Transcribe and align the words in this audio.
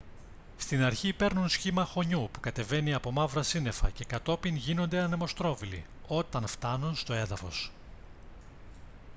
στην 0.57 0.83
αρχή 0.83 1.13
παίρνουν 1.13 1.49
σχήμα 1.49 1.85
χωνιού 1.85 2.29
που 2.31 2.39
κατεβαίνει 2.39 2.93
από 2.93 3.11
μαύρα 3.11 3.43
σύννεφα 3.43 3.89
και 3.89 4.03
κατόπιν 4.05 4.55
γίνονται 4.55 4.99
«ανεμοστρόβιλοι» 4.99 5.85
όταν 6.07 6.47
φτάνουν 6.47 6.95
στο 6.95 7.13
έδαφος 7.13 7.71